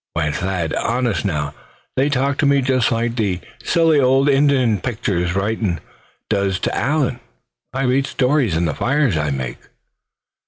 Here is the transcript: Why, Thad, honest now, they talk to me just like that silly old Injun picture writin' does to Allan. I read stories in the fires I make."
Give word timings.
Why, 0.15 0.31
Thad, 0.31 0.73
honest 0.73 1.25
now, 1.25 1.53
they 1.95 2.09
talk 2.09 2.39
to 2.39 2.47
me 2.47 2.63
just 2.63 2.91
like 2.91 3.15
that 3.17 3.39
silly 3.63 3.99
old 3.99 4.29
Injun 4.29 4.79
picture 4.79 5.23
writin' 5.35 5.79
does 6.27 6.57
to 6.61 6.75
Allan. 6.75 7.19
I 7.71 7.83
read 7.83 8.07
stories 8.07 8.55
in 8.57 8.65
the 8.65 8.73
fires 8.73 9.15
I 9.15 9.29
make." 9.29 9.59